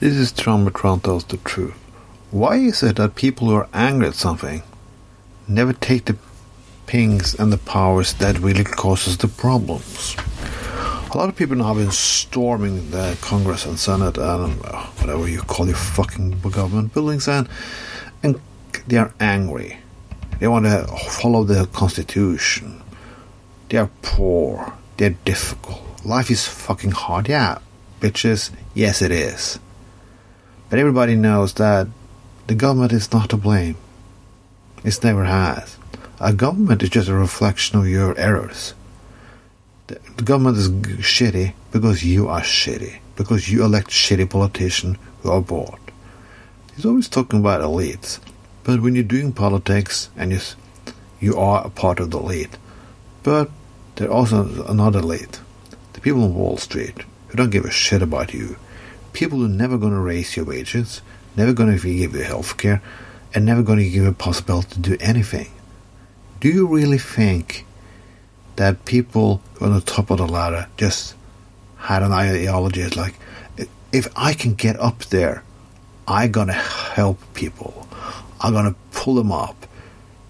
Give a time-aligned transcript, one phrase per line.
[0.00, 1.74] This is Tron Tron tells the truth.
[2.30, 4.62] Why is it that people who are angry at something
[5.48, 6.16] never take the
[6.86, 10.14] pings and the powers that really causes the problems?
[11.12, 15.28] A lot of people now have been storming the Congress and Senate and uh, whatever
[15.28, 17.48] you call your fucking government buildings and
[18.22, 18.40] and
[18.86, 19.80] they are angry.
[20.38, 22.82] They want to follow the Constitution.
[23.68, 24.74] They are poor.
[24.96, 25.82] They're difficult.
[26.04, 27.28] Life is fucking hard.
[27.28, 27.58] Yeah,
[28.00, 28.52] bitches.
[28.74, 29.58] Yes, it is.
[30.70, 31.88] But everybody knows that
[32.46, 33.76] the government is not to blame.
[34.84, 35.76] It never has.
[36.20, 38.74] A government is just a reflection of your errors.
[39.86, 42.98] The, the government is shitty because you are shitty.
[43.16, 45.80] Because you elect shitty politicians who are bored.
[46.74, 48.20] He's always talking about elites.
[48.68, 50.40] But when you're doing politics and you,
[51.20, 52.58] you are a part of the elite,
[53.22, 53.50] but
[53.96, 55.40] there's also another elite.
[55.94, 58.56] The people on Wall Street who don't give a shit about you.
[59.12, 61.02] People are never going to raise your wages,
[61.36, 62.82] never going to give you health care,
[63.34, 65.50] and never going to give you a possibility to do anything.
[66.40, 67.66] Do you really think
[68.56, 71.14] that people on the top of the ladder just
[71.76, 73.14] had an ideology like
[73.92, 75.42] if I can get up there,
[76.06, 77.86] I'm gonna help people.
[78.40, 79.66] I'm gonna pull them up.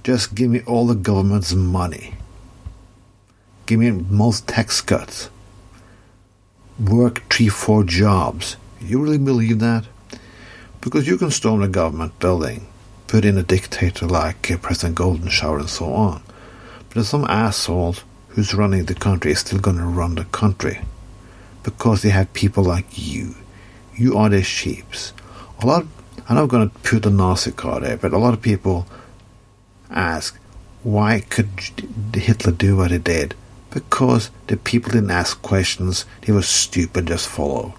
[0.04, 2.14] Just give me all the government's money.
[3.66, 5.28] Give me most tax cuts.
[6.78, 8.56] Work three, four jobs.
[8.80, 9.84] You really believe that?
[10.80, 12.68] Because you can storm a government building,
[13.08, 16.22] put in a dictator like uh, President Golden Shower and so on.
[16.90, 17.96] But some asshole
[18.28, 20.80] who's running the country is still going to run the country
[21.64, 23.34] because they have people like you.
[23.94, 25.12] You are their sheeps.
[25.60, 25.82] A lot.
[25.82, 25.88] Of,
[26.28, 28.86] I'm not going to put a Nazi card there, but a lot of people
[29.90, 30.38] ask,
[30.82, 31.48] why could
[32.14, 33.34] Hitler do what he did?
[33.70, 36.04] Because the people didn't ask questions.
[36.22, 37.72] They were stupid, just followed.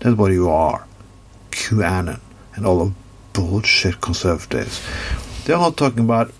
[0.00, 0.86] That's what you are.
[1.50, 2.20] QAnon
[2.54, 2.92] and all the
[3.32, 4.82] bullshit conservatives.
[5.44, 6.32] They're all talking about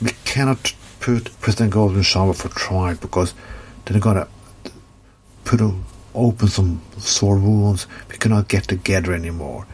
[0.00, 3.34] we cannot put President Golden Shower for trial because
[3.84, 4.28] they're gonna
[5.44, 5.72] put a,
[6.14, 7.86] open some sore wounds.
[8.10, 9.66] We cannot get together anymore.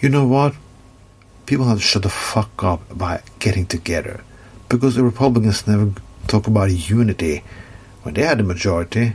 [0.00, 0.54] You know what?
[1.46, 4.24] People have to shut the fuck up by getting together
[4.68, 5.92] because the Republicans never
[6.26, 7.44] talk about unity
[8.02, 9.14] when they had the majority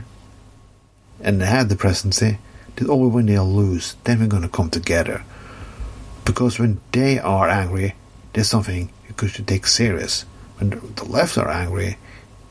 [1.20, 2.38] and they had the presidency.
[2.76, 5.24] That always when they lose, then we're gonna come together.
[6.24, 7.94] Because when they are angry,
[8.32, 8.90] there's something
[9.20, 10.24] you should take serious
[10.58, 11.98] when the left are angry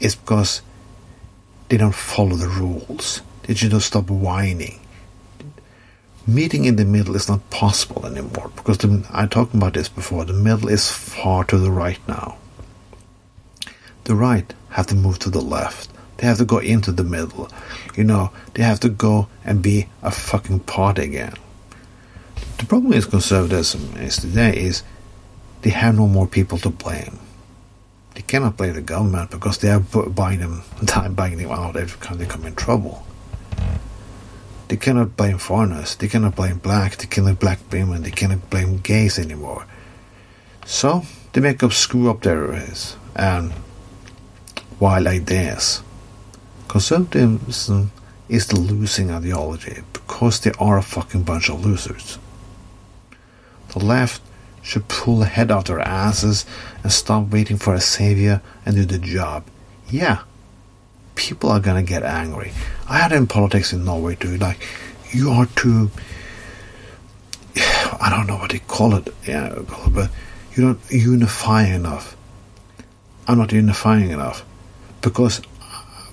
[0.01, 0.63] it's because
[1.69, 3.21] they don't follow the rules.
[3.43, 4.79] They just stop whining.
[6.27, 10.25] Meeting in the middle is not possible anymore because the, I talked about this before.
[10.25, 12.37] The middle is far to the right now.
[14.05, 15.89] The right have to move to the left.
[16.21, 17.49] They have to go into the middle.
[17.97, 21.33] You know, they have to go and be a fucking party again.
[22.59, 24.83] The problem with conservatism is today is
[25.63, 27.19] they have no more people to blame
[28.13, 30.63] they cannot blame the government because they are buying them,
[31.15, 33.05] buying them out every time they come in trouble.
[34.67, 35.95] They cannot blame foreigners.
[35.95, 36.97] They cannot blame black.
[36.97, 38.03] They cannot blame women.
[38.03, 39.65] They cannot blame gays anymore.
[40.65, 41.03] So
[41.33, 43.53] they make up screw up their ways and
[44.79, 45.81] wild ideas.
[46.71, 47.91] Conservatism
[48.29, 52.17] is the losing ideology because they are a fucking bunch of losers.
[53.73, 54.21] The left
[54.61, 56.45] should pull the head out their asses
[56.81, 59.43] and stop waiting for a savior and do the job.
[59.89, 60.19] Yeah,
[61.15, 62.53] people are gonna get angry.
[62.87, 64.37] I had in politics in Norway too.
[64.37, 64.65] Like,
[65.11, 65.91] you are too.
[67.99, 69.59] I don't know what they call it, yeah,
[69.89, 70.09] but
[70.55, 72.15] you're not unifying enough.
[73.27, 74.45] I'm not unifying enough
[75.01, 75.41] because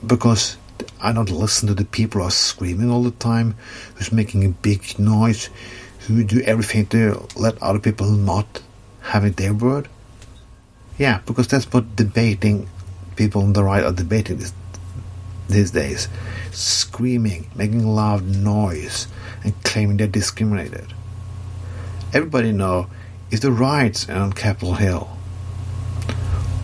[0.07, 0.57] because
[1.01, 3.55] I don't listen to the people who are screaming all the time,
[3.95, 5.49] who's making a big noise,
[6.01, 8.63] who do everything to let other people not
[9.01, 9.89] having their word?
[10.99, 12.69] Yeah, because that's what debating
[13.17, 14.53] people on the right are debating this,
[15.49, 16.09] these days.
[16.53, 19.07] Screaming, making loud noise,
[19.45, 20.93] and claiming they're discriminated.
[22.13, 22.89] Everybody know
[23.31, 25.09] if the riots on Capitol Hill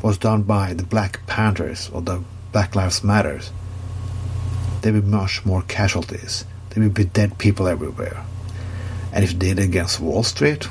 [0.02, 2.22] was done by the Black Panthers or the
[2.54, 3.50] Black Lives Matters,
[4.82, 6.44] there would be much more casualties.
[6.70, 8.24] There would be dead people everywhere.
[9.12, 10.68] And if they did against Wall Street,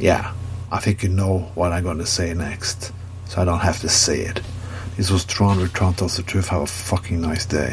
[0.00, 0.34] yeah,
[0.72, 2.90] I think you know what I'm going to say next,
[3.26, 4.40] so I don't have to say it.
[4.96, 6.48] This was Tron Tron Tells the Truth.
[6.48, 7.72] Have a fucking nice day.